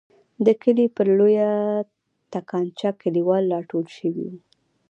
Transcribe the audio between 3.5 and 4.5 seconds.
را ټول شوي وو.